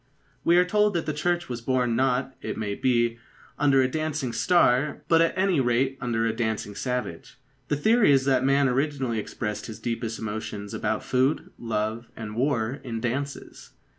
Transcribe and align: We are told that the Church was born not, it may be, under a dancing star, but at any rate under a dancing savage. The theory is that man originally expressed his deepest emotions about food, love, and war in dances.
We 0.43 0.57
are 0.57 0.65
told 0.65 0.95
that 0.95 1.05
the 1.05 1.13
Church 1.13 1.47
was 1.47 1.61
born 1.61 1.95
not, 1.95 2.33
it 2.41 2.57
may 2.57 2.73
be, 2.73 3.19
under 3.59 3.83
a 3.83 3.87
dancing 3.87 4.33
star, 4.33 5.03
but 5.07 5.21
at 5.21 5.37
any 5.37 5.59
rate 5.59 5.99
under 6.01 6.25
a 6.25 6.33
dancing 6.33 6.73
savage. 6.73 7.37
The 7.67 7.75
theory 7.75 8.11
is 8.11 8.25
that 8.25 8.43
man 8.43 8.67
originally 8.67 9.19
expressed 9.19 9.67
his 9.67 9.77
deepest 9.79 10.17
emotions 10.17 10.73
about 10.73 11.03
food, 11.03 11.51
love, 11.59 12.07
and 12.15 12.35
war 12.35 12.81
in 12.83 12.99
dances. 12.99 13.73